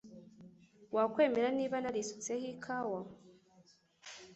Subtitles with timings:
[0.95, 3.01] Wakwemera niba narisutseho ikawa?